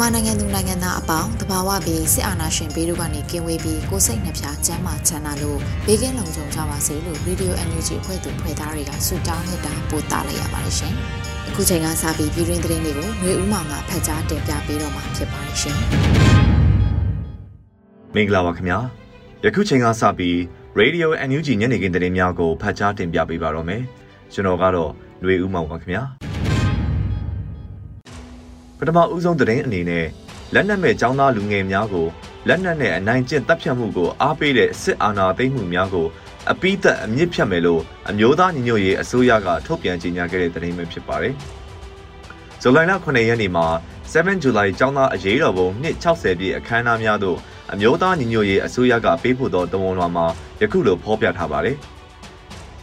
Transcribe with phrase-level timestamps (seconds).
[0.00, 10.94] မာနိုင်ငံသူနိုင်ငံသားအပေါင်းတဘာဝပြီးစစ်အာဏာရှင်ဘေးတို့ကနေကင်းဝေးပြီးကိုစိတ်နှပြချမ်းမာချမ်းသာလို့ဘေးကင်းလုံခြုံကြပါစေလို့ Radio NUG ဖွဲ့သူဖွဲ့သားတွေကဆုတောင်းမေတ္တာပို့သလိုက်ရပါတယ်ရှင်။
[11.48, 15.78] အခုချိန်ကစပြီးပြည်တွင်းသတင်းတွေကိုຫນွေဦးမောင်ကဖတ်ကြားတင်ပြပေးတော့မှာဖြစ်ပါတယ်ရှင်။
[18.14, 18.78] မင်္ဂလာပါခင်ဗျာ။
[19.44, 20.36] ယခုချိန်ကစပြီး
[20.80, 23.82] Radio NUG ညနေခင်းသတင်းများကိုဖတ်ကြားတင်ပြပေးပါတော့မယ်။
[24.32, 24.90] ကျွန်တော်ကတော့
[25.22, 26.04] ຫນွေဦးမောင်ပါခင်ဗျာ။
[28.83, 30.05] ပထမဦးဆုံးသတင်းအနေနဲ့
[30.53, 32.07] လက်နက်မဲ့ចောင်းသားလူငယ်များကို
[32.47, 36.07] လက်နက်နဲ့အနိုင်ကျင့်တပ်ဖြတ်မှုကိုအားပေးတဲ့စစ်အာဏာသိမ်းမှုများကို
[36.51, 41.33] အပိသက်အမြင့်ဖြတ်မယ်လို့အမျိုးသားညီညွတ်ရေးအစိုးရကထုတ်ပြန်ကြေညာခဲ့တဲ့သတင်းပဲဖြစ်ပါတယ်။
[42.61, 43.67] ဇူလိုင်လ9ရက်နေ့မှာ
[44.13, 47.37] 7 July ចောင်းသားအရေးတော်ပုံနှစ်60ပြည့်အခမ်းအနားများသို့
[47.73, 50.25] အမျိုးသားညီညွတ်ရေးအစိုးရကပေးပို့သောတဝန်လွှာမှာ
[50.61, 51.77] ယခုလိုဖော်ပြထားပါတယ်။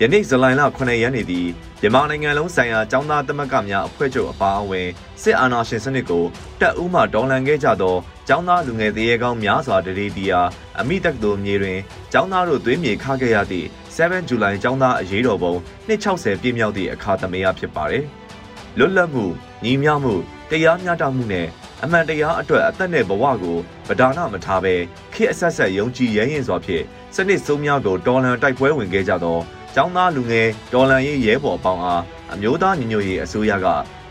[0.01, 1.47] ယနေ့ဇူလိုင်လ9ရက်နေ့သည်
[1.81, 4.87] မြန်မာနိုင်ငံလုံးဆိုင်ရာចောင်းသားသမဂ္ဂများအဖွဲ့ချုပ်အပါအဝင်
[5.21, 6.25] စစ်အာဏာရှင်စနစ်ကို
[6.61, 7.95] တက်ဦးမှဒေါ်လန်ခဲ့ကြသော
[8.29, 10.41] ចောင်းသားလူငယ်တရေကောင်းများစွာတရေတီယာ
[10.79, 11.79] အမိတက်သူမြေတွင်
[12.13, 15.53] ចောင်းသားတို့သွေးမြေခခဲ့ရသည့်7ဇူလိုင်ចောင်းသားအရေးတော်ပုံ
[15.87, 18.05] 260ပြည့်မြောက်သည့်အခါသမယဖြစ်ပါတယ်။
[18.77, 19.25] လွတ်လပ်မှု
[19.63, 20.13] ညီမျှမှု
[20.49, 21.47] တရားမျှတမှုနဲ့
[21.83, 23.57] အမှန်တရားအတွက်အသက်နဲ့ဘဝကို
[23.87, 24.75] ဗဒါနမထားဘဲ
[25.13, 26.83] ခေတ်အဆက်ဆက်ယုံကြည်ရရင်စွာဖြင့်
[27.15, 29.39] စနစ်ဆုံးများကိုတော်လန်တိုက်ပွဲဝင်ခဲ့ကြသော
[29.80, 32.02] ကျောင်းသားလူငယ်ဒေါ်လန်ရေးရဲဘော်အပေါင်းအား
[32.32, 33.66] အမျိုးသားညီညွတ်ရေးအစိုးရက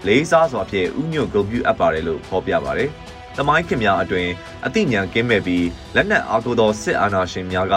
[0.08, 2.90] လေးစားစွာဖြင့်ဥညွတ်ဂုဏ်ပြုအပ်ပါတယ်လို့ဖော်ပြပါတယ်။
[3.38, 4.28] တမိုင်းခင်များအတွင်
[4.66, 7.76] အသိဉာဏ်ကင်းမဲ့ပြီးလက်နက်အားကိုသောစစ်အာဏာရှင်များက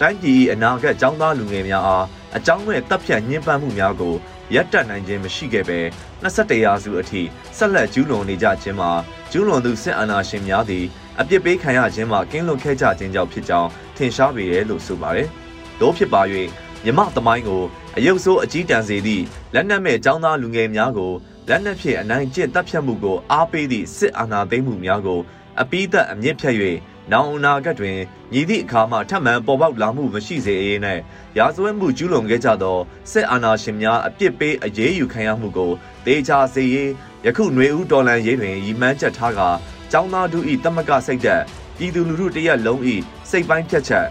[0.00, 2.04] တိုင်းပြည်အနာဂတ်ကျောင်းသားလူငယ်များအား
[2.36, 4.14] အကြောင်းမဲ့တပ်ဖြတ်ညှဉ်းပန်းမှုများကို
[4.54, 5.78] ရပ်တန့်နိုင်ခြင်းမရှိခဲ့ပဲ
[6.22, 7.22] 21ရာစုအထိ
[7.56, 8.90] ဆက်လက်ကျူးလွန်နေကြခြင်းမှာ
[9.30, 10.84] ကျူးလွန်သူစစ်အာဏာရှင်များသည်
[11.20, 15.28] အပြစ်ပေးခံရခြင်းမှာကင်းလွတ်ခဲ့ကြခြင်းကြောင့်ဖြစ်ကြောင်းထင်ရှားပေတယ်လို့ဆိုပါတယ်။
[15.80, 16.22] တို့ဖြစ်ပါ၍
[16.83, 17.63] မြမသမိုင်းကို
[17.97, 21.11] အယုတ်ဆိုးအကြီးတန်းစေသည့်လက်နက်မဲ့ចောင်းသားလူငယ်များကို
[21.47, 25.19] လက်နက်ဖြင့်အနိုင်ကျင့်တပ်ဖြတ်မှုကိုအားပေးသည့်စစ်အာဏာသိမ်းမှုများကို
[25.61, 26.55] အပိသက်အမြင့်ဖြတ်၍
[27.11, 27.97] နောင်အနာဂတ်တွင်
[28.33, 31.01] ညီသည့်အခါမှထပ်မံပေါ်ပေါက်လာမှုမရှိစေရေးနှင့်
[31.37, 32.77] ရာဇဝတ်မှုကျူးလွန်ခဲ့ကြသော
[33.11, 35.71] စစ်အာဏာရှင်များအပြစ်ပေးအရေးယူခံရမှုကို
[36.05, 36.91] တေချာစေရေး
[37.25, 39.49] ယခုຫນွေဦးတော်လန်ရေးတွင်ရည်မှန်းချက်ထားကာ
[39.91, 41.43] ចောင်းသားတို့၏တမကစိတ်သက်
[41.77, 42.81] ပြည်သူလူထုတရက်လုံး၏
[43.29, 44.07] စိတ်ပိုင်းဖြတ်ချက်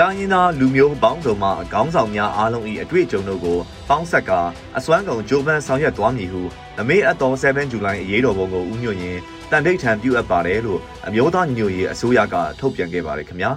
[0.00, 3.58] တိုင်းရင်းသားလူမျိုးပေါင်းစုံမှခေါင်းဆောင်များအားလုံး၏အတွေ့အကြုံတို့ကို
[3.88, 4.40] ပေါင်းဆက်ကာ
[4.78, 6.42] အစွမ်းကုန်ကြိုးပမ်းဆောင်ရွက်သွားမည်ဟု
[6.80, 9.18] အမေအတော်7ဇူလိုင်အရေးတော်ပုံကိုဥညွှန်ရင်
[9.50, 13.50] တန်တိတ်ထံပြုအပ်ပါတယ်လို့အမျိုးသားညီညွတ်ရေးအစိုးရကထုတ်ပြန်ခဲ့ပါတယ်ခင်ဗျာ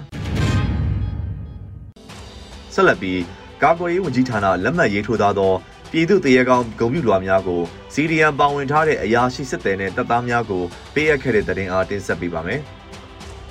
[2.74, 3.20] ဆက်လက်ပြီး
[3.62, 5.52] ကာကွယ်ရေးဝန်ကြီးဌာနလက်မှတ်ရေးထိုးထားသော
[5.92, 7.62] ပြည်သူ့တရေကောင်ဂုံပြူလွာများကို
[7.94, 10.62] စီဒီအမ်ပါဝင်ထားတဲ့အရာရှိစစ်သည်နဲ့တပ်သားများကို
[10.94, 12.62] ပေးအပ်ခဲ့တဲ့တဲ့တင်အားတင်ဆက်ပေးပါမယ်။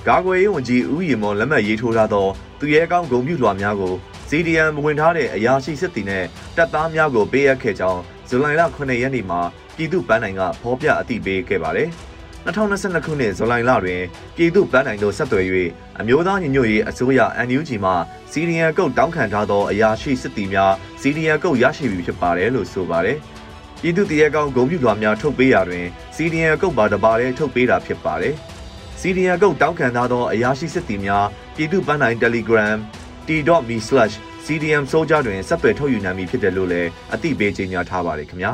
[0.09, 2.27] ကာကွယ်ရေးဝန်ကြီးဦးရီမော်လက်မှတ်ရေးထိုးထားသော
[2.59, 3.93] သူရဲကောင်းဂုံပြူလွာများကို
[4.29, 9.41] CDM ဝင်ထားတဲ့အရာရှိစစ်တီနဲ့တပ်သားများကိုပေးအပ်ခဲ့ကြောင်းဇူလိုင်လ9ရက်နေ့မှာ
[9.75, 11.89] ပြည်သူ့ပန်းနိုင်ကဖော်ပြအသိပေးခဲ့ပါတယ်။
[12.45, 14.01] 2022ခုနှစ်ဇူလိုင်လတွင်
[14.35, 15.45] ပြည်သူ့ပန်းနိုင်တို့ဆက်သွယ်၍
[15.99, 17.91] အမျိုးသားညီညွတ်ရေးအစိုးရ NUG မှ
[18.31, 23.17] စီဒီယန်ကုတ်တောင်းခံထားသောအရာရှိစစ်တီများစီဒီယန်ကုတ်ရရှိပြီဖြစ်ပါတယ်လို့ဆိုပါတယ်။
[23.81, 25.85] ပြည်သူ့တရေကောင်ဂုံပြူလွာများထုတ်ပေးရာတွင်
[26.16, 28.35] စီဒီယန်ကုတ်ပါတပါးလေးထုတ်ပေးတာဖြစ်ပါတယ်။
[29.00, 31.26] စီဒီယန်ကုတ်တောင်းခံထားသောအရာရှိစစ်တီများ
[31.56, 32.78] ပြည်သူ့ပန်းနိုင် Telegram
[33.28, 38.52] t.me/cdm soldier တွင်ဆက်သွယ်ထုတ်ယူနိုင်ပြီဖြစ်တယ်လို့လည်းအသိပေးကြေညာထားပါတယ်ခင်ဗျာ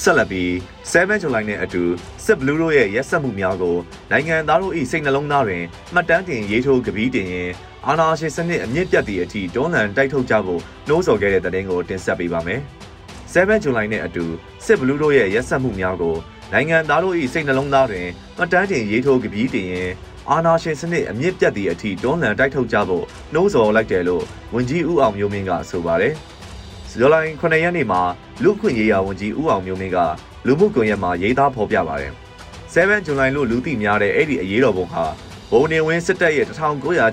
[0.00, 0.50] ဆက်လက်ပြီး
[0.92, 1.82] 7 July နဲ့အတူ
[2.24, 3.76] စစ်ဘလူးတို့ရဲ့ရက်ဆက်မှုများကို
[4.10, 5.64] နိုင်ငံသားတို့၏စိတ်နှလုံးသားတွင်
[5.94, 7.50] မှတ်တမ်းတင်ရေးထိုးကပီးတင်ရင်
[7.86, 12.60] အာဏာရှင်စနစ်အမြင့်ပြတ်သည့်အထိတွန်းလှန်တိုက်ထုတ်ကြဖို့နှိုးဆော်ခဲ့တဲ့တဲ့င်းကိုတင်ဆက်ပေးပါမယ်။
[13.34, 14.24] 7 July နဲ့အတူ
[14.66, 16.16] စစ်ဘလူးတို့ရဲ့ရက်ဆက်မှုများကို
[16.52, 18.06] နိုင်ငံသားတို့၏စိတ်နှလုံးသားတွင်
[18.36, 19.90] မှတ်တမ်းတင်ရေးထိုးကပီးတင်ရင်
[20.30, 23.04] အာဏာရှင်စနစ်အမြင့်ပြတ်သည့်အထိတွန်းလှန်တိုက်ထုတ်ကြဖို့
[23.34, 24.24] နှိုးဆော်လိုက်တယ်လို့
[24.54, 26.14] ဝန်ကြီးဦးအောင်မျိုးမင်းကဆိုပါတယ်။
[26.90, 28.02] ဇူလိုင်9ရက်နေ့မှာ
[28.42, 29.98] လူခွင့်ရေးရာဝန်ကြီးဦးအောင်မျိုးမင်းက
[30.46, 32.12] လူမှုကွန်ရက်မှာရေးသားဖော်ပြပါတယ်။
[32.74, 35.04] 7ဇူလိုင်လို့လူသိများတဲ့အဲ့ဒီအရေးတော်ပုံဟာ
[35.52, 36.46] ဘုံနေဝင်းစစ်တပ်ရဲ့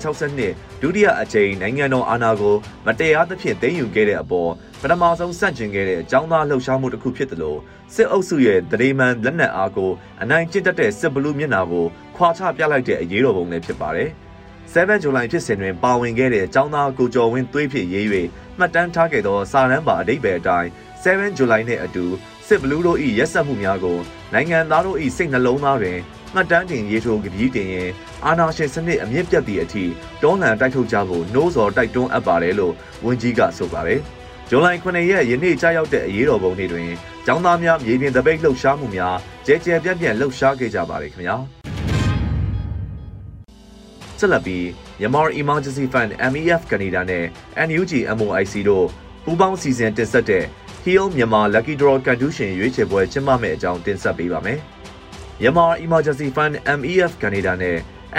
[0.06, 2.56] 1962ဒုတိယအကြိမ်နိုင်ငံတော်အာဏာကို
[2.86, 4.50] မတရားသဖြင့်သိမ်းယူခဲ့တဲ့အပေါ်
[4.80, 7.58] ပထမဆုံးစန့်ကျင်ခဲ့တဲ့အကြောင်းသားလှုပ်ရှားမှုတစ်ခုဖြစ်တယ်လို့
[7.94, 9.90] စစ်အုပ်စုရဲ့တရေမှန်လက်နက်အားကို
[10.22, 11.86] အနိုင်ကျင့်တတ်တဲ့စစ်ဘလူးမျက်နှာကို
[12.16, 14.10] ခွာချပြလိုက်တဲ့အရေးတော်ပုံလည်းဖြစ်ပါတယ်။
[14.72, 18.06] 7ဇူလိုင်ဖြစ်စဉ်တွင်ပါဝင်ခဲ့တဲ့အကြောင်းသားကိုကျော်ဝင်းသွေးဖြစ်ရေး၍
[18.58, 20.68] မှတ်တမ်းထားခဲ့သောစာရန်ပါအဓိပ္ပာယ်အတိုင်း
[21.02, 22.04] 7ဇူလိုင်နှင့်အတူ
[22.50, 23.98] စစ်ဘလူးတို့၏ရက်စက်မှုများကို
[24.32, 25.98] နိုင်ငံသားတို့၏စိတ်နှလုံးသားတွင်
[26.34, 27.90] မှတ်တမ်းတင်ရေးထိုးကပီးတင်ရင်
[28.24, 29.84] အာနာရှင်စနစ်အမြင့်ပြတ်သည့်အထိ
[30.22, 32.74] တွန်းလှန်တိုက်ထုတ်ကြဖို့နှိုးဆော်တိုက်တွန်းအပ်ပါတယ်လို့
[33.04, 34.00] ဝန်ကြီးကဆိုပါတယ်။
[34.48, 36.88] ဇွန်လ9ရက်ယနေ့ကြာရောက်တဲ့အရေးတော်ပုံနေ့တွင်
[37.26, 39.16] ကျောင်းသားများမြေပြင်တပိတ်လှုပ်ရှားမှုများ
[39.46, 41.36] ကြဲကြဲပြန့်ပြန့်လှုပ်ရှားခဲ့ကြပါတယ်ခင်ဗျာ။
[44.18, 44.64] ဆက်လက်ပြီး
[45.00, 47.24] Myanmar Emergency Fund MEF ကနေဒါနဲ့
[47.68, 48.86] NUG MOIC တို့
[49.24, 50.44] ပူးပေါင်းစီစဉ်တင်ဆက်တဲ့
[50.88, 54.58] Heal Myanmar Lucky Draw ကန်တူးရှင်ရွေးချယ်ပွဲကျင်းပမယ့်အကြောင်းတင်ဆက်ပေးပါမယ်။
[55.40, 57.76] Myanmar Emergency Fund MEF ကနေဒါနဲ့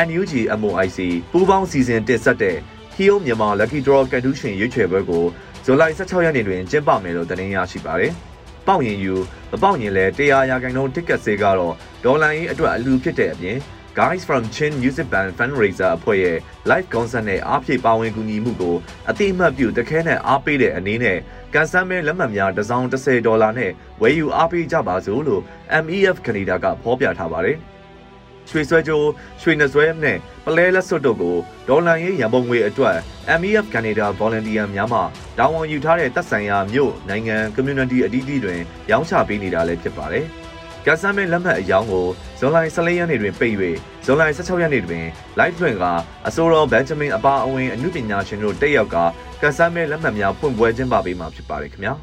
[0.07, 0.99] NUG MOIC
[1.31, 2.57] ပူးပေါင်းစီစဉ်တင်ဆက်တဲ့
[2.97, 5.25] Heal Myanmar Lucky Draw ကန်တူးရှင်ရွေးချယ်ပွဲကို
[5.65, 8.11] ဇူလိုင်16ရက်နေ့တွင်ကျင်းပမယ်လို့သတင်းရရှိပါတယ်။
[8.67, 9.15] ပေါက်ရင်ယူ
[9.51, 11.73] မပေါက်ရင်လည်းတရားရာခိုင်နှုန်းတစ်ကက်စေကတော့
[12.03, 13.57] ဒေါ်လာရင်းအတွက်အလူဖြစ်တဲ့အပြင်
[13.95, 16.37] Guys from Chin Music Band Fundraiser အဖွဲ့ရဲ့
[16.69, 18.75] live concert နဲ့အားဖြည့်ပါဝင်ကူညီမှုကို
[19.09, 21.17] အတိအမှတ်ပြုတခဲနဲ့အားပေးတဲ့အနေနဲ့
[21.53, 23.71] ကန်ဆန်းမဲလက်မှတ်များတစ်စောင်30ဒေါ်လာနဲ့
[24.01, 25.41] ဝယ်ယူအားပေးကြပါစို့လို့
[25.83, 27.57] MEF ကနေဒါကဖော်ပြထားပါတယ်။
[28.49, 29.07] ရွှေဆွဲကြိုး
[29.41, 31.37] ရွှေနှဆွဲနဲ့ပလဲလက်စွပ်တို့ကို
[31.67, 32.97] ဒေါ်လာရေးရန်ပုံငွေအတွက်
[33.41, 34.99] MEF ကနေဒါ volunteer များမှ
[35.37, 38.59] တာဝန်ယူထားတဲ့တပ်ဆိုင်ရာမြို့နိုင်ငံ community အသီးသီးတွင်
[38.91, 40.27] ရောင်းချပေးနေတာလည်းဖြစ်ပါတယ်။
[40.91, 42.07] ကဆမ်းမဲလက်မှတ်အယောင်ကို
[42.39, 43.55] ဇွန်လ14ရက်နေ့တွင်ပိတ်၍
[44.05, 45.05] ဇွန်လ16ရက်နေ့တွင်
[45.39, 45.83] live တွင်က
[46.27, 48.97] အဆိုတော်ဘန်ဂျမင်အပါအဝင်အမှုပညာရှင်တို့တက်ရောက်က
[49.41, 51.93] ကဆမ်းမဲလက်မှတ်များဖွင့်ပွဲကျင်းပပေးမှာဖြစ်ပါတယ်ခင်ဗျာ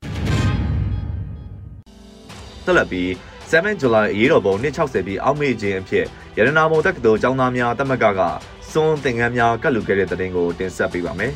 [2.65, 3.09] ဆက်လက်ပြီး
[3.51, 6.05] 7 July အရေးတော်ပုံ260ပြီးအောက်မေ့ခြင်းအဖြစ်
[6.39, 8.21] ရတနာမုံတက္ကသိုလ်ကျောင်းသားများတက်မကက
[8.73, 11.33] စွန်းသင်္ကန်းများကတ်လူခဲ့တဲ့တဲ့တင်ကိုတင်ဆက်ပေးပါမယ်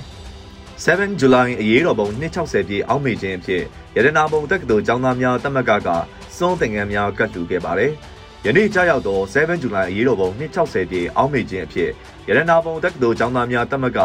[0.84, 3.62] 7 July အရေးတော်ပုံ260ပြည့်အောက်မေ့ခြင်းအဖြစ်
[3.96, 5.88] ရတနာပုံတက္ကသိုလ်ကျောင်းသားများတက်မကက
[6.36, 7.92] စွန်းသင်္ကန်းများကတ်တူခဲ့ပါတယ်။
[8.44, 11.90] ယနေ့ကြာရောက်သော7ဇူလိုင်အရေးတော်ပုံ260ပြည့်အောက်မေ့ခြင်းအဖြစ်
[12.28, 13.98] ရတနာပုံတက္ကသိုလ်ကျောင်းသားများတက်မက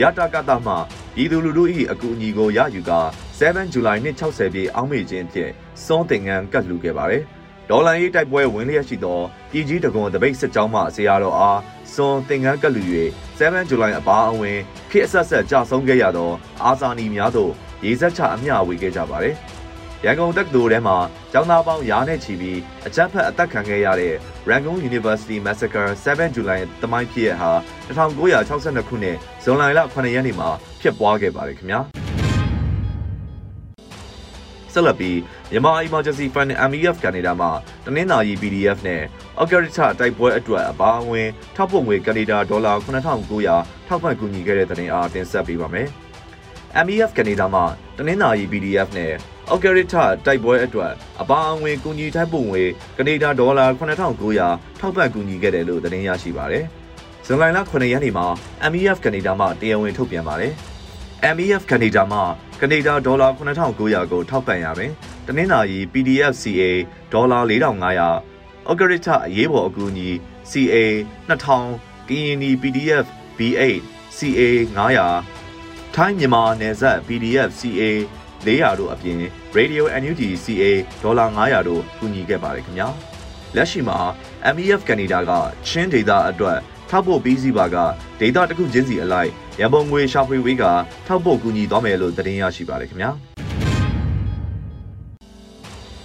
[0.00, 0.72] ရတာကတမှ
[1.14, 3.00] ပြည်သူလူထု၏အကူအညီကိုရယူကာ
[3.38, 5.50] 7ဇူလိုင်260ပြည့်အောက်မေ့ခြင်းအဖြစ်
[5.84, 7.24] စွန်းသင်္ကန်းကတ်လူခဲ့ပါတယ်။
[7.74, 9.18] ဒေါ်လာရေးတိုက်ပွဲဝင်လျက်ရှိသော
[9.50, 11.60] ပြည်ကြီးတကွန်တပိတ်စစ်ကြောင်းမှဆရာတော်အား
[11.94, 12.82] စွန်သင်္ကန်းကတ်လူ၍
[13.38, 14.58] 7ဇူလိုင်အပါအဝင်
[14.90, 16.30] ခေတ်အဆက်ဆက်ကြဆုံးခဲ့ရသော
[16.64, 17.52] အာဇာနည်များတို့
[17.84, 19.34] ရေစက်ချအမျှဝေခဲ့ကြပါတယ်။
[20.04, 20.96] ရန်ကုန်တက္ကသိုလ်ထဲမှာ
[21.32, 24.14] ကျောင်းသားပေါင်းရာနဲ့ချီပြီးအကြမ်းဖက်အသက်ခံခဲ့ရတဲ့
[24.50, 27.50] Rangoon University Massacre 7 July တမိုင်းဖြစ်ရဟာ
[27.88, 30.48] 1962ခုနှစ်ဇွန်လလ9ရက်နေ့မှာ
[30.80, 32.01] ဖြစ်ပွားခဲ့ပါတယ်ခင်ဗျာ
[34.74, 35.18] ဆက်လက်ပြီး
[35.50, 37.50] မြန်မာ Emergency Fund MEF ကနေဒါမှာ
[37.84, 39.02] တနင်္လာရီ PDF နဲ့
[39.38, 45.88] အော်ဂရစ်ချတိုက်ပွဲအတွက်အပါအဝင်ထောက်ပို့ငွေကနေဒါဒေါ်လာ9900ထောက်ပံ့ကူညီခဲ့တဲ့တဲ့တင်အားတင်ဆက်ပေးပါမယ်။
[46.86, 47.64] MEF ကနေဒါမှာ
[47.98, 49.12] တနင်္လာရီ PDF နဲ့
[49.50, 49.94] အော်ဂရစ်ထ
[50.26, 52.62] တိုက်ပွဲအတွက်အပါအဝင်ကူညီထိုက်ပုံငွေ
[52.98, 56.64] ကနေဒါဒေါ်လာ9900ထောက်ပံ့ကူညီခဲ့တယ်လို့သတင်းရရှိပါတယ်။
[57.26, 58.26] ဇွန်လလ9ရက်နေ့မှာ
[58.72, 60.54] MEF ကနေဒါမှတရားဝင်ထုတ်ပြန်ပါတယ်။
[61.22, 62.20] MEF ကနေဒါမှ
[62.60, 64.92] ကနေဒါဒေါ်လာ9900ကိုထောက်ပံ့ရမယ်။
[65.26, 66.62] တနင်္လာရီ PDF CA
[67.12, 70.08] ဒေါ်လာ4500အော်ဂရစ်ထအရေးပေါ်အကူအညီ
[70.50, 70.76] CA
[71.28, 73.06] 2000ကရင်နီ PDF
[73.38, 73.82] B8
[74.16, 74.40] CA
[75.16, 77.82] 900ထိုင်းမြန်မာနယ်စပ် PDF CA
[78.46, 79.20] 400တို့အပြင်
[79.56, 80.64] Radio NUG CA
[81.02, 82.88] ဒေါ်လာ900တို့ကူညီခဲ့ပါတယ်ခင်ဗျာ
[83.56, 83.98] လက်ရှိမှာ
[84.54, 85.32] MEF ကနေဒါက
[85.66, 86.58] ချင်းဒေတာအတွက်
[86.88, 87.76] ထောက်ဖို့ပြီးစီပါက
[88.20, 90.64] ဒေတာတစ်ခုချင်းစီအလိုက် ရန်ပုံငွေရှာဖွေဝေးက
[91.06, 93.10] ထောက်ဖို့ကူညီသွားမယ်လို့သတင်းရရှိပါတယ်ခင်ဗျာ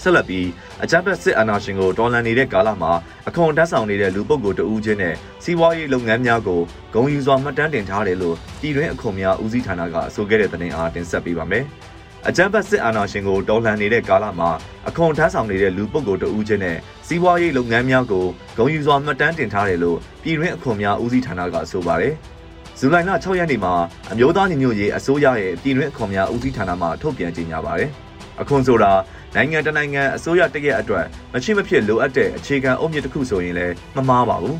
[0.01, 0.47] ဆက်လက်ပြီး
[0.83, 2.91] အကြမ်းဖက်စစ်အာဏာရှင်ကိုတော်လှန်နေတဲ့ကာလမှာ
[3.27, 6.61] အခွန်တန်းဆောင်နေတဲ့လူပုဂ္ဂိုလ်တဦးချင်းနဲ့စီးပွားရေးလုပ်ငန်းများကို
[6.93, 11.63] ဂုံယူစွာမှတ်တမ်းတင်ထားတယ်လို့ပြည်တွင်းအခွန်များဦးစီးဌာနကအဆိုခဲ့တဲ့သတင်းအားတင်ဆက်ပေးပါမယ်။
[12.27, 14.49] အကြမ်းဖက်စစ်အာဏာရှင်ကိုတော်လှန်နေတဲ့ကာလမှာ
[14.87, 16.77] အခွန်ထမ်းဆောင်နေတဲ့လူပုဂ္ဂိုလ်တဦးချင်းနဲ့
[17.07, 18.25] စီးပွားရေးလုပ်ငန်းများကို
[18.57, 22.15] ဂုံယူစွာမှတ်တမ်းတင်ထားတယ်လို့ပြည်တွင်းအခွန်များဦးစီးဌာနကဆိုပါတယ်။
[22.79, 23.73] ဇူလိုင်လ6ရက်နေ့မှာ
[24.11, 27.89] အမျိုးသားညီညွတ်ရေးအစိုးရရဲ့ပြည်တွင်းအခွန်များဦးစီးဌာနမှထုတ်ပြန်ကြေညာပါတယ်။
[28.41, 28.91] အခွန်ဆိုတာ
[29.35, 34.57] နိုင်ငံတနိုင်ငံအစိုးရတရက်အတွက်မချစ်မဖြစ်လိုအပ်တဲ့အခြေခံအုတ်မြစ်တစ်ခုဆိုရင်လည်းမမှားပါဘူး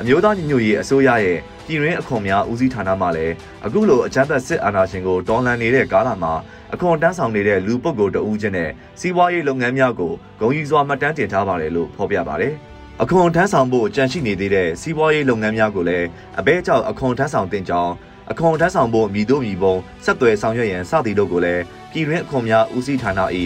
[0.00, 3.34] အမျိုးသားညီညွတ်ရေးအစိုးရရဲ့ပြည်ရင်းအခွန်များဦးစီးဌာနမှလည်း
[3.66, 6.32] အခုလိုအကြမ်းဖက်စစ်အာဏာရှင်ကိုတော်လှန်နေတဲ့ကာလမှာ
[6.74, 8.70] အခွန်တန်းဆောင်နေတဲ့လူပုဂ္ဂိုလ်တဦးချင်းနဲ့
[9.00, 12.54] စီးပွားရေးလုပ်ငန်းများကိုဂုဏ်ယူစွာမှတ်တမ်းတင်ထားပါတယ်လို့ဖော်ပြပါတယ်
[13.02, 16.06] အခွန်ထမ်းဆောင်ဖို့ကြန့်ရှိနေသေးတဲ့စီးပွားရေးလုပ်ငန်းများကိုလည်း
[16.38, 17.92] အဘဲကြောင့်အခွန်ထမ်းဆောင်တင်ကြောင်း
[18.30, 19.74] အခွန်ထမ်းဆောင်ဖို့မြည်တို့မြည်ပုံ
[20.04, 21.62] ဆက်သွယ်ဆောင်ရွက်ရန်စသည်တို့ကိုလည်း
[21.92, 23.12] ပြည်တွင်းအခွန်များဦးစီးဌာန၏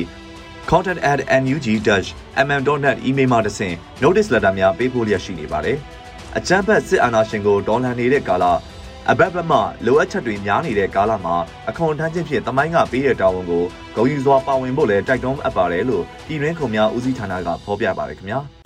[0.70, 5.76] contact@nug-mm.net email မှာတဆင့် notice letter များပေးပို့လျက်ရှိနေပါတယ်။
[6.36, 8.44] အကြမ်းဖက်စစ်အာဏာရှင်ကိုဒေါ်လန်နေတဲ့ကာလ
[9.10, 11.34] အဘက်ဘက်မှလိုအပ်ချက်တွေများနေတဲ့ကာလမှာ
[11.68, 13.64] အခွန်ထမ်းခြင်းဖြင့်တမိုင်းကပေးတဲ့တာဝန်ကို
[13.96, 18.40] ဂုဏ်ယူစွာပါဝင်ဖို့လည်းတိုက်တွန်းအပ်ပါတယ်လို့ပြည်တွင်းခုံများဦးစီးဌာနကဖော်ပြပါတယ်ခင်ဗျာ။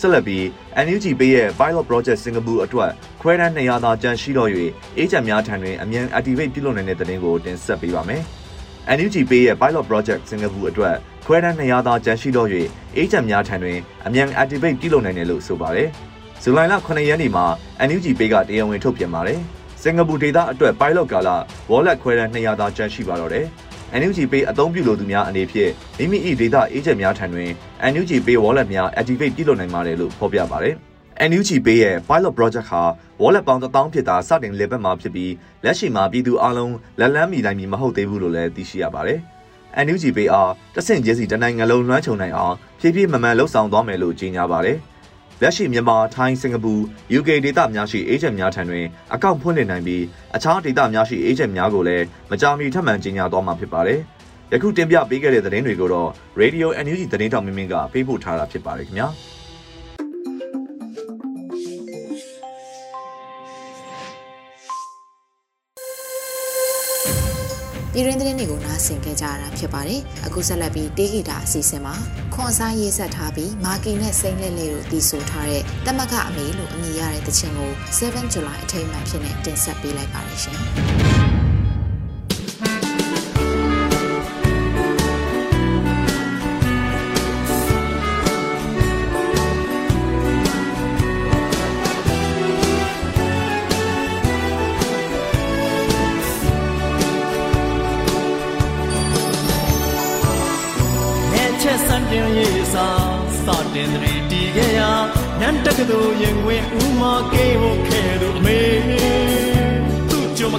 [0.00, 0.44] ဆက်လက်ပြီး
[0.84, 2.90] NUG ပေးရဲ့ Pilot Project စင်ကာပူအတွက်
[3.20, 4.50] ခွဲတန်း200သာကြန့်ရှိတော့၍
[4.96, 8.22] အေဂျင့်များထံတွင်အမြန် activate ပြုလုပ်နိုင်တဲ့တဲ့တင်ကိုတင်ဆက်ပေးပါမယ်။
[8.96, 10.94] NUG ပေးရဲ့ Pilot Project စင်ကာပူအတွက်
[11.26, 12.48] ခွဲတန်း200သာကြန့်ရှိတော့၍
[12.96, 15.88] အေဂျင့်များထံတွင်အမြန် activate ပြုလုပ်နိုင်တယ်လို့ဆိုပါတယ်။
[16.42, 17.46] ဇူလိုင်လ9ရက်နေ့မှာ
[17.88, 19.40] NUG ပေးကတရားဝင်ထုတ်ပြန်ပါတယ်။
[19.82, 21.28] စင်ကာပူဒေသအတွက် pilot ကာလ
[21.70, 23.46] wallet ခွဲတန်း200သာကြန့်ရှိပါတော့တယ်။
[23.98, 27.50] NUG Pay အသုံးပြုလိုသူများအနေဖြင့်မိမိ၏ဒေတာအေဂျင့်များထံတွင်
[27.92, 30.74] NUG Pay wallet များ activate ပြုလုပ်နိုင်ပါတယ်လို့ဖော်ပြပါတယ်။
[31.30, 32.82] NUG Pay ရဲ့ pilot project ဟာ
[33.22, 35.32] wallet ပေါင်း1000ဖြစ်တာစတင်လည်ပတ်မှာဖြစ်ပြီး
[35.64, 39.18] လက်ရှိမှာပြည်သူအလုံးလက်လန်းမီတိုင်းမီမဟုတ်သေးဘူးလို့လည်းသိရှိရပါတယ်။
[39.86, 44.78] NUG Pay အားတဆင့်ချင်းစီတနိုင်ငံလုံးလွှမ်းခြုံနိုင်အောင်ဖြည်းဖြည်းမှန်မှန်လှုပ်ဆောင်သွားမယ်လို့ကြေညာပါတယ်။
[45.42, 46.72] လက်ရှိမြန်မာ၊ထိုင်း၊စင်ကာပူ၊
[47.18, 50.02] UK ဒေသများရှိအေဂျင့်များထံတွင်အကောင့်ဖွင့်လှစ်နိုင်ပြီး
[50.36, 54.00] အခြားဒေသများရှိအေဂျင့်များကိုလည်းမကြာမီထပ်မံကြေညာသွားမှာဖြစ်ပါတယ်။
[54.52, 59.08] ယခုတင်ပြပေးခဲ့တဲ့သတင်းတွေကိုတော့ Radio NUG သတင်းတောင်မင်းမင်းကပေးပို့ထားတာဖြစ်ပါတယ်ခင်ဗျာ။
[68.00, 71.94] ပြည်ရင်းသတင်းတွေကိုနားဆင်ကြကြရတာဖြစ်ပါတယ်။အခုဆက်လက်ပြီးတေးဂီတာအစီအစဉ်မှာ
[72.34, 80.58] ခွန်ဆိုင်ရေးဆက်ထားပြီးမာကီနဲ့စိမ့်လက်လေးတို့တီးဆိုထားတဲ့တမကအမေလို့အမည်ရတဲ့တခြင်းကို7 July အထိမ်းအမှန်ဖြစ်နေတင်ဆက်ပေးလိုက်ပါရရှင်။
[81.00, 81.09] တင်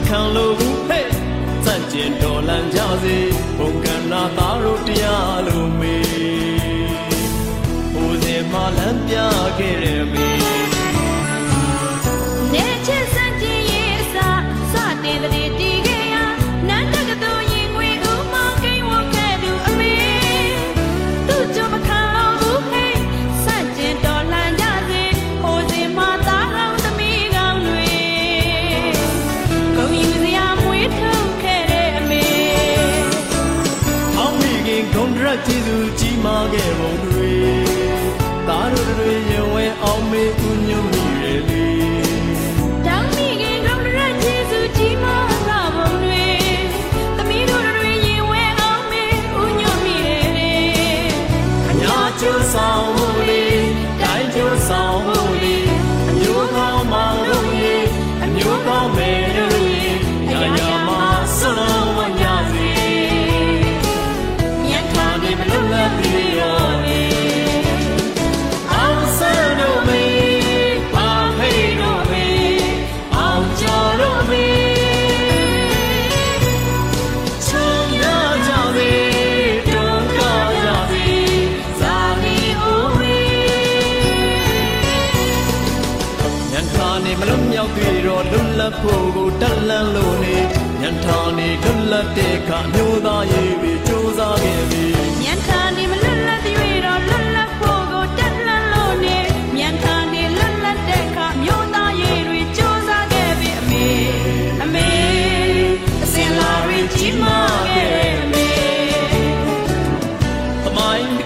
[0.07, 1.07] ခံလို့ဘူးဟဲ့
[1.65, 3.17] စန့်ကျင်တော်လန်ကြစေ
[3.57, 5.97] ဘုံကန္နာသားတို့တရားလို့မေ
[7.93, 9.15] ဟိုစဉ်မှလမ်းပြ
[9.57, 10.30] ခဲ့တဲ့မေ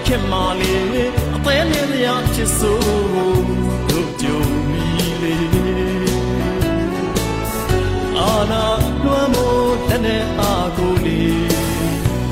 [0.06, 3.42] ခင်မာလေးအသေးလေးရချစ်စိုး
[3.88, 4.86] တို့ကြုံမီ
[5.22, 5.46] လေး
[8.16, 8.64] နာ
[9.02, 11.48] လွှမ်းမိုးတနဲ့အာကိုလေး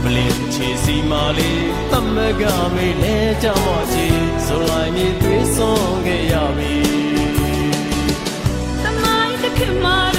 [0.02, 2.42] မလင်းချေစီမာလေးတမက
[2.74, 4.06] မေးလဲကြမော့ချီ
[4.46, 6.74] ဆိုလိုက်မြေသွေးစွန်ခဲ့ရပြီ
[8.82, 10.13] တမိုင်းတစ်ခေတ်မှာ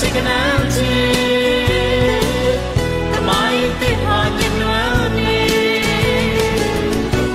[0.00, 0.94] စိတ်ကနန်းချီ
[3.12, 5.38] တမိုင်းတစ်ဟာညံ့ွယ်နေ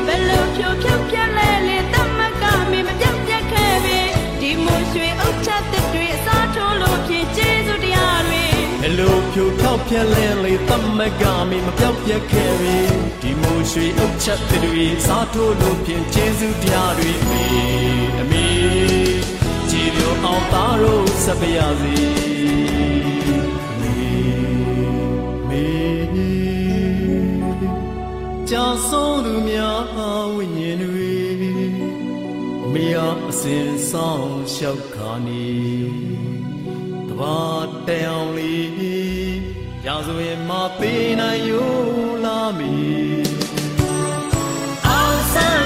[0.06, 4.00] ဘယ်လိုဖြိုဖြောက်ပြလဲလေတမကမင်းမပြတ်ပြတ်ခဲ့ပြီ
[4.40, 8.44] ဒီမွှေရွှေအုတ်ချက်တစ်တွေအစားထိုးလို့ဖြစ်ကျေးဇူးတရားတွေ
[8.82, 12.78] ဘယ်လိုဖြိုဖြောက်ပြလဲလေတမကမင်းမပြတ်ပြတ်ခဲ့ပြီ
[13.22, 17.44] ဒီမွှေရွှေအုတ်ချက်တစ်တွေအစားထိုးလို့ဖြစ်ကျေးဇူးတရားတွေအမေ
[18.20, 19.35] အမေ
[20.36, 21.96] င်သားတို့ဆက်ပါရစေ
[25.50, 25.68] မေ
[28.50, 29.84] ကြာဆုံးသူများ
[30.36, 31.16] ဝိညာဉ်တွေ
[32.74, 32.96] မရ
[33.30, 35.48] အစဉ်ဆောင်လျှောက်ခါနေ
[37.08, 37.40] တဘာ
[37.88, 38.66] တဲအောင်လေး
[39.86, 41.62] ရာဇဝင်မပေးနိုင်ယူ
[42.24, 42.74] လာမီ
[44.88, 45.65] အောင်ဆန်း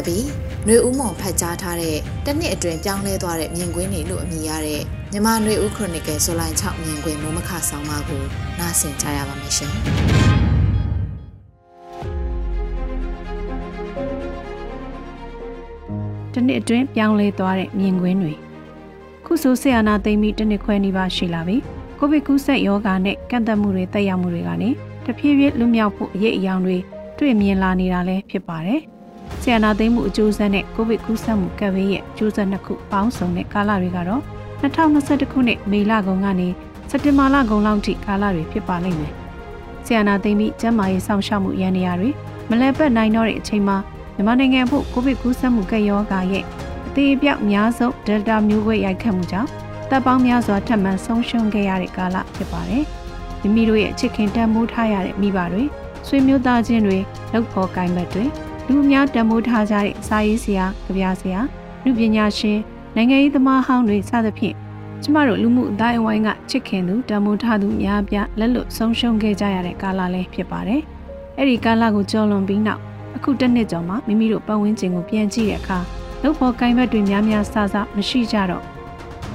[0.00, 0.26] ဆက်ပြီး
[0.66, 4.82] နှွေဦးမောင်ဖတ်ကြားထားတဲ့တနှစ်အတွင်းပြောင်းလဲသွားတဲ့မြင်ကွင်းတွေလို့အမည်ရတဲ့
[5.12, 8.22] မြမနှွေဦးခရိုနီကယ်ဇူလိုင်6မြင်ကွင်းမမခဆောင်မကို
[8.58, 9.72] နားဆင်ကြရပါမယ်ရှင်။
[16.32, 18.34] တနှစ်အတွင်းပြောင်းလဲသွားတဲ့မြင်ကွင်းတွေ
[19.26, 21.56] ခုဆိုဆရာနာသိမ့်ပြီးတနှစ်ခွဲနီးပါးရှိလာပြီ။
[21.98, 26.76] ကိုဗစ်ကူးစက်ရောဂါနဲ့ကန့်သတ်မှုတွေတက်ရောက်မှုတွေကလည်းတဖြည်းဖြည်းလွတ်မြောက်ဖို့အရေးအယောင်တွေ
[27.18, 28.82] တွေ့မြင်လာနေတာလည်းဖြစ်ပါတယ်။
[29.42, 34.22] ဆရာနာသိမ့်မှုအကျိုးဆက်နဲ့ကိုဗစ်ကူးစက်မှုကပ်ဘေးရဲ့အကျိုးဆက်နှစ်ခုပေါင်းစုံတဲ့ကာလတွေကတော့
[34.60, 36.48] 2021ခုနှစ်မေလကုန်ကနေ
[36.90, 39.12] စက်တင်ဘာလကုန်လောက်ထိကာလတွေဖြစ်ပါလိမ့်မယ်
[39.86, 42.10] ဆရာနာသိမ့်ပြီးကျန်းမာရေးစောင့်ရှောက်မှုရန်နေရာတွေ
[42.50, 43.76] မလဲပတ်နိုင်တော့တဲ့အချိန်မှာ
[44.14, 46.44] မြန်မာနိုင်ငံဖို့ကိုဗစ်ကူးစက်မှုကပ်ရောဂါရဲ့
[46.86, 49.48] အသေးအပြောက်များဆုံး Delta မျိုးကွဲရိုက်ခတ်မှုကြောင့်
[49.90, 52.84] တပ်ပေါင်းများစွာထပ်မံဆုံးရှုံးခဲ့ရတဲ့ကာလဖြစ်ပါတယ်။
[53.42, 55.64] မိမိတို့ရဲ့ချစ်ခင်တန်မိုးထားရတဲ့မိဘတွေ
[56.06, 56.98] ဆွေမျိုးသားချင်းတွေ
[57.32, 58.24] လောက်ဖော်ကိုင်ဘက်တွေ
[58.70, 61.40] လူအများတန်မိုးထားကြတဲ့စာရေးဆရာ၊ကြပြဆရာ၊
[61.84, 62.58] လူပညာရှင်
[62.96, 64.54] နိုင်ငံရေးသမားဟောင်းတွေစသဖြင့်
[65.02, 70.80] ကျမတို့လူမှုအတိုင်းအဝိုင်းကချစ်ခင်သူတန်မိုးထားသူများပြားလက်လွတ်ဆုံးရှုံးခဲ့ကြရတဲ့ကာလလည်းဖြစ်ပါတယ်။
[71.38, 72.80] အဲ့ဒီကာလကိုကျော်လွန်ပြီးနောက်
[73.16, 75.78] အခုတစ်နှစ်ကျော်မှမိမိတို့ပတ်ဝန်းကျင်ကိုပြန်ကြည့်တဲ့အခါ
[76.22, 78.64] လောက်ဖို့ကိုင်ဘက်တွေများများဆဆမရှိကြတော့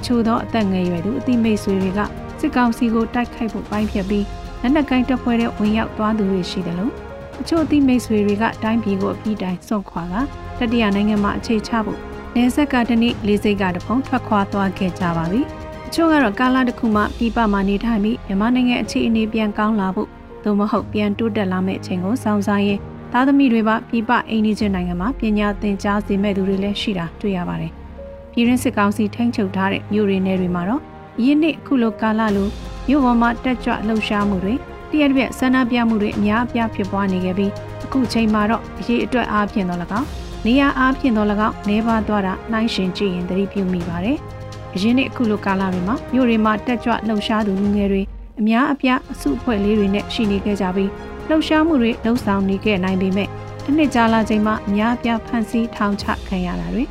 [0.04, 2.00] ချို့သောအသက်ငယ်ရွယ်သူအတိမိတ်ဆွေတွေက
[2.40, 4.24] စစ်ကောင်စီကိုတိုက်ခိုက်ဖို့ပိုင်းဖြတ်ပြီး
[4.62, 7.05] လက်နက်ကိုင်းတပ်ဖွဲ့တဲ့ဝင်ရောက်သွားသူတွေရှိတယ်လို့
[7.40, 10.14] အချို့အတိမိတ်ဆွေတွေကတိုင်းပြည်ကိုအပြီးတိုင်းစွန့်ခွာက
[10.58, 11.98] တတိယနိုင်ငံမှာအခြေချဖို့
[12.36, 15.40] နေဆက်ကတနေ့လေးစိတ်ကတဖုံထွက်ခွာသွားခဲ့ကြပါပြီ
[15.86, 20.08] အချို့ကတော့ကာလတစ်ခုမှပြည်ပမှာနေထိုင်ပြီးမြန်မာနိုင်ငံအခြေအနေပြန်ကောင်းလာဖို့
[20.44, 22.80] သို့မဟုတ်ပြန်တိုးတက်လာမယ့်အချိန်ကိုစောင့်စားရင်း
[23.12, 27.72] သားသမီးတွေပါပြည်ပအိန္ဒိချင်းနိုင်ငံမှာပညာသင်ကြားစေမဲ့သူတွေလည်းရှိတာတွေ့ရပါတယ်။
[28.32, 30.82] ပြည်ရင်းစစ်ကောင်စီထိန်းချုပ်ထားတဲ့မြို့တွေနယ်တွေမှာတော့
[31.24, 32.48] ယင်းနှစ်အခုလိုကာလလို
[32.88, 34.54] မြို့ပေါ်မှာတက်ကြွလှုပ်ရှားမှုတွေ
[34.90, 37.52] တရက်တစ်ပြက်ဆန္ဒပြမှုတွေအများအပြားဖြစ်ပွားနေခဲ့ပြီး
[37.84, 40.06] အခုချိန်မှာတော့အရေးအတွက်အားဖြင့်တော့၎င်း
[40.46, 44.18] နေရာအားဖြင့်တော့၎င်းနေပါသွားတာနှိုင်းရှင်ကြည့်ရင်သတိပြုမိပါတယ်။
[44.74, 48.02] အရင်နှစ်အခုလိုကာလတွေမှာမြို့တွေမှာတက်ကြွလှုပ်ရှားသူလူငယ်တွေ
[48.40, 50.90] အများအပြားအစုအဖွဲ့လေးတွေနဲ့ရှိနေခဲ့ကြပြီး
[51.28, 53.28] လှုပ်ရှားမှုတွေလှုပ်ဆောင်နေခဲ့နိုင်ပေမဲ့
[53.64, 56.84] တစ်နှစ်ကြာလာချိန်မှာအများအပြားဖန်ဆီးထောင်ချခံရတာတွေ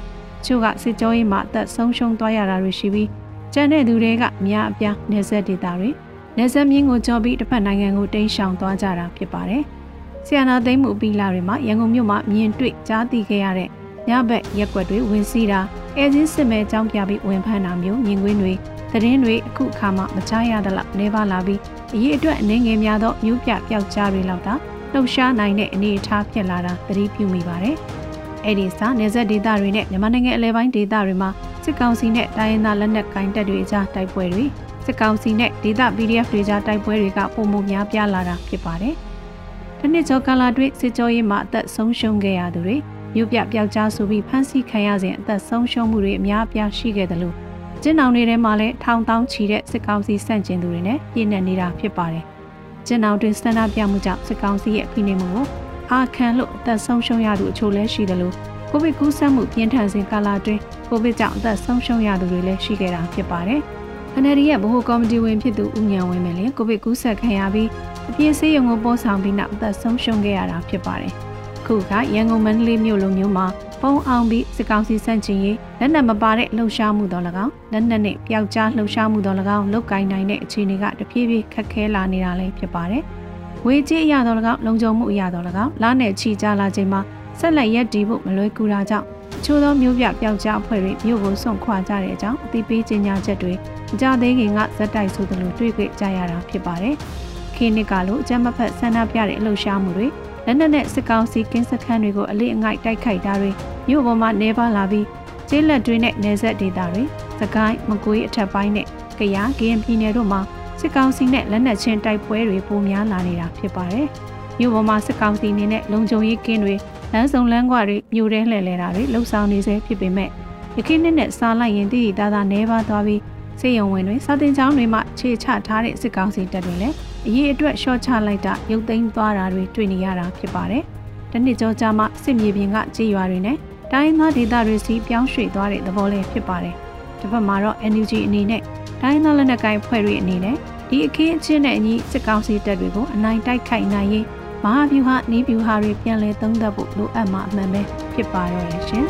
[0.46, 3.10] ချို့ကစစ်ကြောရေးမှာအသက်ဆုံးရှုံးသွားရတာတွေရှိပြီး
[3.54, 5.90] ကျန်တဲ့သူတွေကအများအပြားနေဆက်ဒေတာတွေ
[6.38, 9.64] နေဆက်မြင်းကိုကြော်ပြီးတစ်ဖက်နိုင်ငံကိုတိမ်းရှောင်သွားကြတာဖြစ်ပါတယ်။
[10.26, 13.70] ဆီယနာသိမ်းမှုအပြီးလာတွေမှာရန်ကုန်မြို့မှာမြင်တွေ့ကြားသိခဲ့ရတဲ့
[14.10, 15.60] ညဘက်ရက်ွက်တွေဝင်စီးတာ
[15.98, 18.54] အဲချင်းစစ်မဲကြောင်းပြပြီးဝင်ဖမ်းတာမျိုးမြင်ကွင်းတွေ
[18.92, 21.60] သတင်းတွေအခုအခါမှမကြားရသလောက်နေပါလာပြီး
[21.94, 24.54] အရေးအတွက်အနေငယ်များသောမြို့ပြပျောက်ကြားတွေလောက်သာ
[24.92, 27.76] လှုပ်ရှားနိုင်တဲ့အနေအထားဖြစ်လာတာသတိပြုမိပါတယ်။
[28.46, 31.30] အဲ့ဒီစာနေဆက်ဒေသတွေနဲ့မြန်မာနိုင်ငံအလဲပိုင်းဒေသတွေမှာ
[31.64, 34.46] စစ်ကောင်စီနဲ့တိုင်းရင်းသားလက်နက်ကိုင်တပ်တွေအကြားတိုက်ပွဲတွေ
[34.86, 38.96] စစ်ကောင်စီနဲ့ဒေသ PDF တွေကြားတိုက်ပွဲတွေကပုံမှုများပြားလာတာဖြစ်ပါတယ်။
[39.80, 42.78] ဒီနှစ်ကျော်ကာလတွင်စစ်ကြောရေးမှာအသက်ဆုံးရှုံးခဲ့ရသူတွေ
[43.16, 47.36] မြို့ပြပျောက်ကြားဆိုပြီးဖမ်းဆီးခံရစဉ်အသက်ဆုံးရှုံးမှုတွေအများအပြားရှိခဲ့တယ်လို့
[47.82, 52.24] ကျင်းအောင်တွေထဲမှာလည်းထောင်တောင်းချီတဲ့စစ်ကောင်စီစန့်ကျင်သူတွေနဲ့ပြည်နယ်နေတာဖြစ်ပါတယ်။
[52.88, 55.46] ကျင်းအောင်တွင်စန္ဒပြမှုကြောင့်စစ်ကောင်စီရဲ့ဖိနှိပ်မှုကို
[55.92, 58.34] အာခံလို့အသက်ဆုံးရှုံးရသူအချို့လည်းရှိတယ်လို့
[58.72, 63.62] ကိုဗစ်ကူးစက်မှုပြင်းထန်စဉ်ကာလအတွင်းကိုဗစ်ကြောင့်အသက်ဆုံးရှုံးရသူတွေလည်းရှိခဲ့တာဖြစ်ပါတယ်။
[64.24, 67.70] NLD ရဲ့ဗဟိုကော်မတီဝင်ဖြစ်သူဦးဉာဏ်ဝင်းမယ်လည်းကိုဗစ်ကူးစက်ခံရပြီး
[68.10, 71.14] အပြည့်စေးရုံကိုပို့ဆောင်ပြီးနောက်အသက်ဆုံးရှုံးခဲ့ရတာဖြစ်ပါတယ်။
[71.66, 73.46] ခုကရန်ကုန်မန္တလေးမြို့လိုမျိုးမှာ
[73.82, 83.04] ပုံအောင်ပြီးစစ်ကောင်စီစန့်ကျင်ရေးလက်နက်မပါတဲ့လှုပ်ရှားမှုတော်၎င်းလက်နက်နဲ့ပျောက်ကြားလှုပ်ရှားမှုတော်၎င်းလုတ်ကင်နိုင်တဲ့အခြေအနေကတဖြည်းဖြည်းခက်ခဲလာနေတာလည်းဖြစ်ပါတယ်။
[83.66, 87.02] ဝေကြီးအရာတော်၎င်းလုံခြုံမှုအရာတော်၎င်းလားနဲ့ချီကြလာချိန်မှာ
[87.40, 89.06] ဆက်လက်ရက်တည်ဖို့မလွယ်ကူတာကြောင့်
[89.44, 93.54] ချို့သောမျိုးပြပျောက်ကြားအဖွဲ့တွေမြို့ကိုစွန့်ခွာကြတဲ့အကြောင်းအသိပေးကြေညာချက်တွေ
[93.94, 96.96] အကြသေးခင်ကဇက်တိုက်ဆိုသလိုတွေ့ကြကြရတာဖြစ်ပါတယ်။
[97.56, 100.08] ခင်းနစ်ကလိုအကြမ်းမဖက်ဆန္ဒပြတဲ့အလှုပ်ရှားမှုတွေ
[100.46, 103.52] လက်နက်နဲ့စစ်ကောင်စီကင်းစခန်းတွေကိုအလေးအငိုက်တိုက်ခိုက်တာတွေ
[103.88, 105.06] မြို့ပေါ်မှာနေပါလာပြီး
[105.50, 107.04] ကျေးလက်တွေနဲ့နယ်ဆက်ဒေသတွေ
[107.40, 108.88] စကိုင်းမကွေးအထက်ပိုင်းနဲ့
[109.20, 110.42] ကယားကရင်ပြည်နယ်တို့မှာ
[110.80, 114.08] စစ်ကောင်စီနဲ့လက်နက်ချင်းတိုက်ပွဲတွေပိုများလာနေတာဖြစ်ပါတယ်။
[114.60, 116.76] မြို့ပေါ်မှာစစ်ကောင်စီအနေနဲ့လုံခြုံရေးကင်းတွေ
[117.16, 120.30] လမ်းစုံလမ်းကွာတွေမြို့ထဲလှည့်လဲတာတွေလှုပ်ဆောင်နေစေဖြစ်ပေမဲ့
[120.78, 123.22] ယခင်နှစ်နဲ့စားလိုက်ရင်တည်တည်သားသားနေပါသွားပြီး
[123.60, 126.96] စေယုံဝင်တွေစာတင်ကျောင်းတွေမှာခြေချထားတဲ့စစ်ကောင်စီတပ်တွေလည်း
[127.28, 130.84] အရေးအတွက်ရှော့ချလိုက်တာရုပ်သိမ်းသွားတာတွေတွေ့နေရတာဖြစ်ပါတယ်။
[131.32, 133.58] တနစ်ကြောကြာမှစစ်မြေပြင်ကကြေးရွာတွေနဲ့
[133.92, 136.76] တိုင်းသားဒေသတွေစီပြောင်းရွှေ့သွားတဲ့သဘောလေးဖြစ်ပါတယ်။
[137.20, 138.62] တစ်ဖက်မှာတော့ NUG အနေနဲ့
[139.02, 140.56] တိုင်းသားလက်နက်ကိုင်ဖွဲ့တွေအနေနဲ့
[140.90, 144.26] ဒီအခင်းအကျင်းနဲ့အညီစစ်ကောင်စီတပ်တွေကိုအနိုင်တိုက်ခိုက်နိုင်ရေး
[144.66, 147.82] မဟာဗျူဟာနီးဗျူဟာတွေပြန်လည်သုံးသပ်ဖို့လိုအပ်မှာအမှန်ပဲ
[148.14, 149.06] ဖြစ်ပါတော့ရရှင်။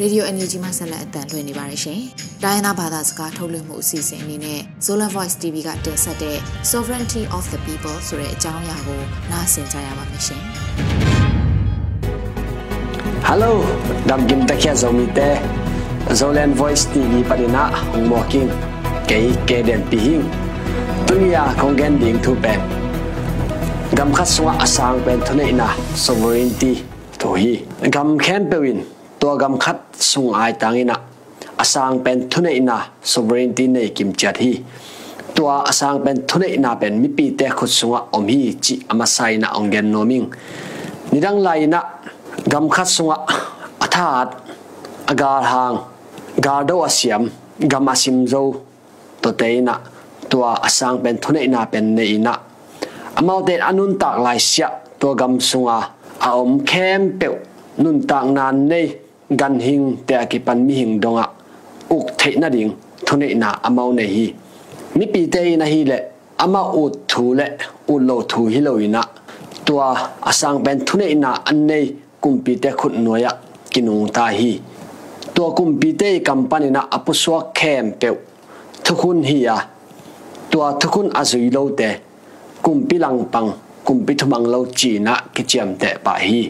[0.00, 2.00] Radio NUG မှာဆက်လက်အသံလွှင့်နေပါတယ်ရှင်။
[2.44, 6.36] တိုင်းနာဘာသာစကားထုတ်လွှင့်မှုအစီအစဉ်အနေနဲ့ Zola Voice TV ကတင်ဆက်တဲ့
[6.70, 10.44] Sovereignty of the People ဆိုတဲ့အကြောင်းအရာကိုနားဆင်ကြရပါမယ်ရှင်။
[13.26, 13.58] Hello,
[14.06, 15.34] dam gim ta kya zo mi te.
[16.14, 17.62] Zolan voice ti gi parina
[18.10, 18.50] mocking.
[19.08, 20.24] Ke ke den pi hing.
[21.06, 22.54] Tunya kong gen ding thu pe.
[23.98, 26.86] Gam khat suwa asang pen thune ina sovereignty
[27.18, 27.52] to hi.
[27.90, 28.86] Gam khen pe win.
[29.18, 30.94] To gam khat sung ai tang ina.
[31.58, 34.52] Asang pen thune ina sovereignty nei kim chat hi.
[35.36, 40.22] ตัวอาสังเป็นทุนเอนาเป็นมิปีเตะขุดสวะอมฮีจิอามาไซนาองเกนโนมิง
[41.10, 41.80] นิดังไลนะ
[42.52, 43.16] กำคัดสวะ
[43.82, 44.26] อัฐาต
[45.08, 45.72] อากาศหาง
[46.46, 47.22] กาดอาสียม
[47.72, 48.34] กำมาสิมโจ
[49.22, 49.74] ตัเตนะ
[50.30, 52.34] ตัวอสังเป็นทุนเอนาเป็นเนินะ
[53.16, 54.66] อามาเดนอนุนตักลายเสีย
[55.00, 55.78] ตัวกำสงะ
[56.24, 57.34] อาอมเข้มเปียว
[57.82, 58.72] นุนตักนานเน
[59.40, 61.26] กันหิงแต่กิปันมิหิงดงะ
[61.92, 62.68] อุกเทนัดิง
[63.06, 64.26] ทุนเอนาอามาเนฮี
[64.98, 65.98] มิปีเตนะฮีเละ
[66.42, 67.40] อามาอุดถูเล
[67.88, 69.02] อุดโลถูฮิโลวินะ
[69.66, 69.80] ตัว
[70.26, 71.84] อสังเป็นทุนเอนาอันเนย
[72.62, 73.30] te khut noya
[73.72, 74.52] kinung ta hi.
[75.34, 78.08] Tua kum pi te company na apuswa khem pe
[78.84, 79.56] thukun hi ya.
[80.50, 81.90] Tua thukun azui lo te.
[82.62, 83.50] Kum pi lang pang
[83.86, 86.42] kum pi thumang lo chi na ki chiam te pa hi.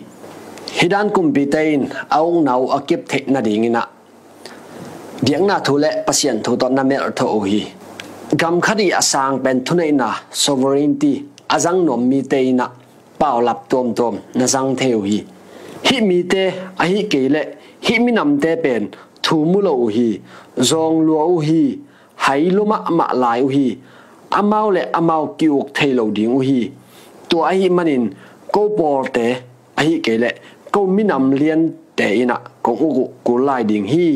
[0.77, 3.83] Hidan kumpitain aung nau akip the na dingina
[5.23, 7.61] diang na thule pasien thu to na mel tho hi.
[8.39, 12.69] Gam khari asang pen thunei na sovereignty, azang nom mi te na
[13.19, 15.25] pau lap tom tom na zang theo hi.
[15.87, 16.45] Hi mi te
[16.83, 17.43] a hi ke le
[17.87, 18.87] hi mi nam te pen
[19.25, 20.09] thu mu lo hi
[20.69, 21.61] zong luo hi
[22.25, 23.67] hai luma ma lai hi
[24.39, 26.61] amau le amau kiuk thei lo ding hi
[27.29, 28.05] to a hi manin
[28.55, 29.27] ko por te
[29.79, 30.31] a hi ke le
[30.73, 31.63] ko minam lian
[31.99, 34.09] te ina ko ugu ko lai ding hi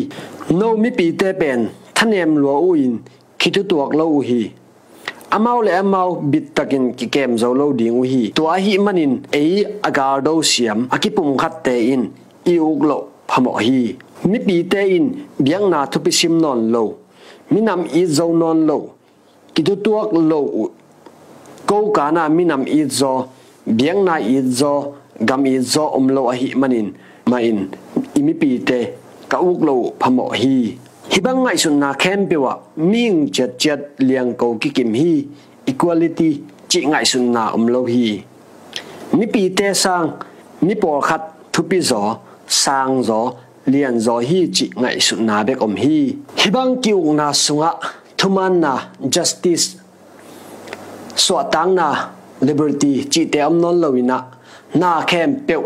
[0.58, 1.60] no mi pi te pen
[1.96, 2.94] thanem lo u in
[3.40, 4.40] khitu tuak lo hi
[5.30, 8.32] amau le amau bit takin ki kem zo lo ding u hi.
[8.36, 12.02] To a hi manin ei agar do siam akipum khat te in.
[12.52, 13.94] I uk lo phamo hi.
[14.30, 15.06] Mi pi te in
[15.44, 16.84] biang na thu pi sim non lo.
[17.50, 18.78] Minam i zo non lo.
[19.54, 20.40] Kitu tuak lo
[21.66, 23.12] ko kana minam i zo.
[23.78, 24.74] Biang na i zo.
[25.28, 26.88] Gam i zo om lo a hi manin.
[27.30, 27.68] Ma in.
[28.18, 28.78] Imi pi te
[29.30, 30.56] ka uk lo phamo hi.
[31.10, 35.12] Hibang ngai sun na khem pe wa ming chet chet liang ko ki kim hi
[35.66, 36.30] equality
[36.70, 38.22] chi ngai sun na om lo hi
[39.18, 40.06] mi pi te sang
[40.62, 42.02] mi por khat thu pi zo
[42.46, 43.20] sang zo
[43.72, 45.98] lian zo hi chi ngai sun na bek om hi
[46.40, 47.70] hibang ki uk na sunga
[48.18, 48.72] thuman na
[49.14, 49.66] justice
[51.24, 51.88] so tang na
[52.46, 54.18] liberty chi te am non lo ina
[54.80, 55.62] na khem peu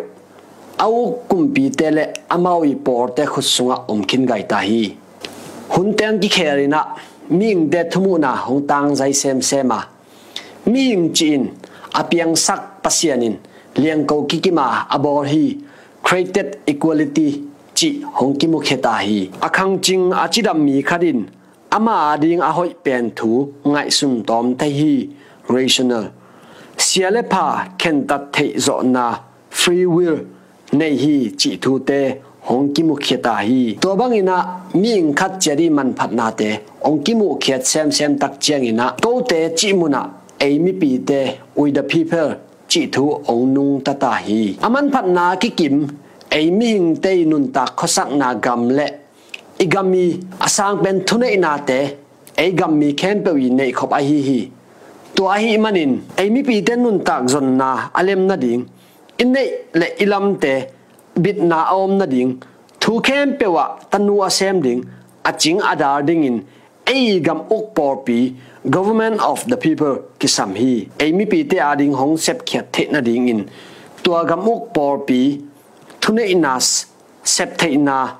[0.84, 2.04] au kumpi tele
[2.34, 5.03] amawi porte khusunga omkin gai ta hi
[5.72, 6.80] hun ten ki kherina
[7.38, 9.78] ming de thumu na hong tang zai sem sema
[10.66, 11.42] mi ing chin
[12.00, 13.36] apiang sak pasianin
[13.76, 15.44] liang ko kikima abor hi
[16.02, 17.28] created equality
[17.74, 21.18] chi hongki mu kheta hi akhang ching achidam mi khadin
[21.76, 23.30] ama ding a hoi pen thu
[23.72, 24.94] ngai sum tom thai hi
[25.54, 26.04] rational
[26.86, 27.44] siale pha
[27.80, 29.06] khen tat thei zo na
[29.60, 30.18] free will
[30.78, 32.00] nei hi chi thu te
[32.50, 34.36] องกิมุเขีตาฮีตัวบางอินะ
[34.80, 36.42] มีอิงคัดเจริมันพัดนาเต
[36.84, 40.02] องกิมุเขียเซมเซมตักเจียงอินะโตเตจิมุนะ
[40.38, 41.10] เอมิปีเต
[41.56, 42.28] อุยเดพีเพล
[42.70, 45.74] จิทูองนุงตาตาฮีอามันพัดนาคิกิม
[46.30, 48.86] เอมิหิงเตนุนตักขสักนากรรมและ
[49.60, 50.04] อีกามี
[50.42, 51.70] อาสังเป็นทุนเอนาเต
[52.36, 54.40] เอกามีแค้นเปวีในขบไอฮีฮี
[55.16, 58.58] ตัวไอฮีมันินเอมิปีเตนุนตักจนนาอเลมนาดิง
[59.18, 59.36] อินเน
[59.76, 60.44] และอิลัมเต
[61.20, 62.40] bit na om na ding,
[62.80, 64.84] thu kem pewa tanu asem ding,
[65.24, 66.44] aching adar ding in,
[66.86, 68.34] ei gam ok por pi,
[68.70, 70.88] government of the people, kisam hi.
[70.98, 73.48] Ei mi pi te ading hong sep khyat the na ding in.
[74.02, 75.40] Tua gam ok por pi,
[76.00, 76.86] thune inas,
[77.22, 78.16] sep the ina,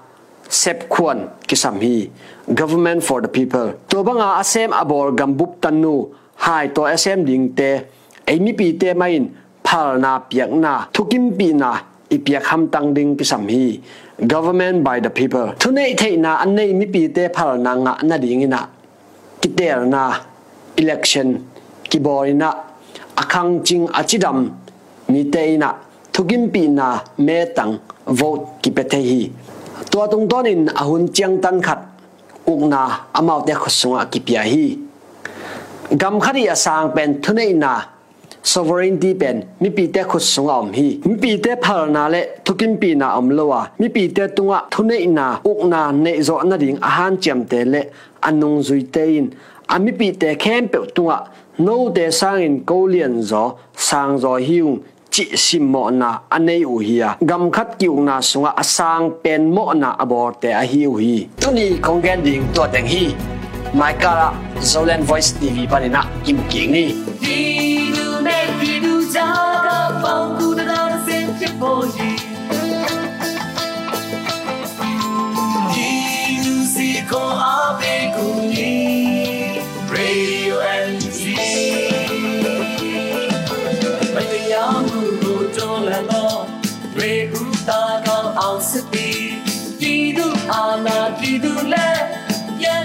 [0.48, 2.10] sep khuan, kisam hi.
[2.54, 3.72] Government for the people.
[3.88, 7.84] To banga asem abor gam bup tanu, hai to asem ding te
[8.26, 11.80] ei mi pi te main phal na piak na, thukim pi na.
[12.16, 13.64] Ipiak ham tang ding ki sam hi
[14.32, 17.92] government by the people thune the na an nei mi pi te phal na nga
[18.08, 18.60] na ding ina
[19.40, 20.02] ki ter na
[20.82, 21.28] election
[21.90, 22.50] ki borina
[23.22, 24.38] akhang ching achidam
[25.12, 25.70] mi te ina
[26.12, 26.88] thukim pi na
[27.26, 27.72] me tang
[28.20, 29.20] vote ki pe the hi
[29.90, 31.80] to tung ton in ahun chiang tan khat
[32.46, 32.82] ukna
[33.18, 34.66] amau te khosunga ki pia hi
[36.00, 37.72] gam khari asang pen thune na
[38.44, 42.20] sovereignty pen mi pi te khut sunga om hi mi pi te phal na le
[42.44, 46.36] thukim pi na om lowa mi pi te tunga thune na uk na ne zo
[46.48, 47.80] na ding a han chem te le
[48.28, 49.26] anung zui te in
[49.74, 51.18] a mi pi te khem pe tunga
[51.58, 53.44] no te sang in ko lian zo
[53.88, 54.76] sang zo hiung
[55.12, 59.42] chi sim mo na anei u hiya gam khat ki ung na sunga asang pen
[59.54, 63.04] mo na abor te a hi u hi tuni kongen ding to teng hi
[63.78, 64.28] mai kara
[64.70, 66.86] zolen voice tv panina kim king ni
[67.24, 68.13] ဒီလူနဲ့ဒီလူကြား
[69.16, 69.18] က
[70.02, 72.18] ပေါင်းကူတော်ဆင်ဖြစ်ပေါ်ရည်
[75.72, 75.90] ဒီ
[76.44, 77.44] လူစီကိုအ
[77.78, 78.72] ပေကူညီ
[79.94, 80.54] Radio
[80.88, 81.18] NG
[84.14, 86.44] မတရားမှုကိုတွန်းလှန်တော့
[86.98, 89.28] ရေဦးတာကောင်းအောင်စစ်ပြီး
[89.80, 92.02] ဒီလူအာနာဒီလူလက်
[92.58, 92.84] ပြန်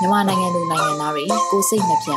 [0.00, 2.12] မြန်မာနိုင်ငံသူနိုင်ငံသားတွေကိုစိတ်နှပြ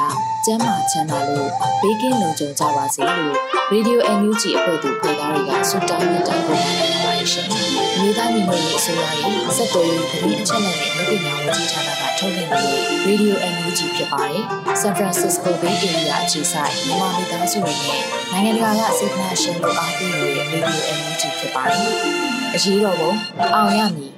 [0.45, 1.49] ကျန်းမာချမ်းသာလို့
[1.81, 3.35] ဘေးကင်းလုံခြုံကြပါစေလို့
[3.73, 6.73] Radio NUG အဖွဲ့သူဖေသားတွေကဆုတောင်းမြတ်တာပို့နေ
[7.03, 7.45] ပါတယ်ရှင်။
[7.99, 14.43] မြေသားညီမတွေအစိုးရရဲ့စက်တော်ရင်သတင်းအချက်အလက်တွေလူပညာဝန်ကြီးဌာနကထုတ်ပြန်နေတဲ့ Radio NUG ဖြစ်ပါတယ်။
[14.81, 21.87] San Francisco Bay Area အခြေစိုက်မြန်မာမိသားစုတွေနဲ့နိုင်ငံတကာကစေတနာရှင်တို့အားပေးနေတဲ့ Radio NUG ဖြစ်ပါတယ်။
[22.55, 23.11] အရေးတော်ပုံ
[23.55, 24.12] အောင်ရမည်